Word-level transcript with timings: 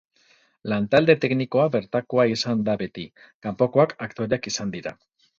Lantalde 0.71 1.15
teknikoa 1.25 1.65
bertakoa 1.75 2.25
izan 2.31 2.63
da 2.69 2.75
beti, 2.83 3.03
kanpokoak 3.47 3.93
aktoreak 4.07 4.49
izan 4.53 4.73
dira. 4.77 4.95